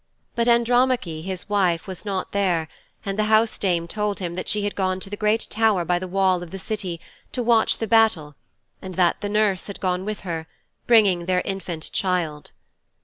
But 0.33 0.47
Andromache, 0.47 1.23
his 1.25 1.47
wife, 1.47 1.85
was 1.85 2.05
not 2.05 2.31
there, 2.31 2.67
and 3.05 3.19
the 3.19 3.25
housedame 3.25 3.87
told 3.87 4.17
him 4.17 4.33
that 4.33 4.47
she 4.49 4.63
had 4.63 4.73
gone 4.73 4.99
to 4.99 5.11
the 5.11 5.15
great 5.15 5.45
tower 5.51 5.85
by 5.85 5.99
the 5.99 6.07
wall 6.07 6.41
of 6.41 6.49
the 6.49 6.57
City 6.57 6.99
to 7.33 7.43
watch 7.43 7.77
the 7.77 7.85
battle 7.85 8.33
and 8.81 8.95
that 8.95 9.21
the 9.21 9.29
nurse 9.29 9.67
had 9.67 9.79
gone 9.79 10.03
with 10.03 10.21
her, 10.21 10.47
bringing 10.87 11.27
their 11.27 11.41
infant 11.45 11.91
child. 11.91 12.49